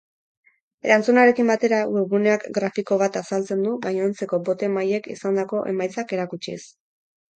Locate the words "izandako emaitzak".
5.17-6.17